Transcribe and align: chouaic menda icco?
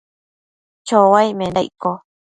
chouaic 0.87 1.31
menda 1.37 1.61
icco? 1.67 1.91